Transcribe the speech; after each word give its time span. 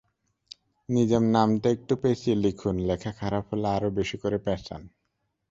নিজের 0.89 1.23
নামটা 1.35 1.67
একটু 1.69 1.93
পেঁচিয়ে 2.01 2.35
লিখুন, 2.37 2.75
লেখা 2.89 3.11
খারাপ 3.19 3.43
হলে 3.51 3.67
আরও 3.75 3.89
বেশি 3.99 4.17
করে 4.17 4.37
প্যাঁচান। 4.37 4.81